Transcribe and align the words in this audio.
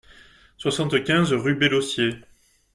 soixante-quinze 0.57 1.31
rue 1.35 1.53
Bellocier 1.53 2.19